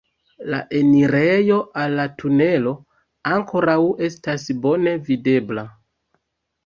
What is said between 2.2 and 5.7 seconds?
tunelo ankoraŭ estas bone videbla.